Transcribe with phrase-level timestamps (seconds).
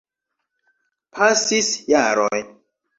[1.19, 2.45] Pasis jaroj.